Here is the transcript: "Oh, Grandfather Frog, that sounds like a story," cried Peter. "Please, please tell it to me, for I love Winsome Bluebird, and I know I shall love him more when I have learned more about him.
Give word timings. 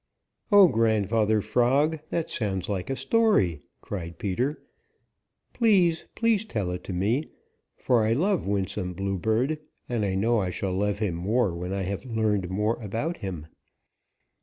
"Oh, 0.51 0.67
Grandfather 0.67 1.41
Frog, 1.41 1.99
that 2.09 2.27
sounds 2.31 2.67
like 2.67 2.89
a 2.89 2.95
story," 2.95 3.61
cried 3.81 4.17
Peter. 4.17 4.63
"Please, 5.53 6.07
please 6.15 6.43
tell 6.43 6.71
it 6.71 6.83
to 6.85 6.91
me, 6.93 7.29
for 7.77 8.03
I 8.03 8.13
love 8.13 8.47
Winsome 8.47 8.93
Bluebird, 8.93 9.59
and 9.87 10.03
I 10.03 10.15
know 10.15 10.39
I 10.39 10.49
shall 10.49 10.73
love 10.73 10.97
him 10.97 11.13
more 11.13 11.53
when 11.53 11.71
I 11.71 11.83
have 11.83 12.03
learned 12.03 12.49
more 12.49 12.81
about 12.81 13.17
him. 13.17 13.45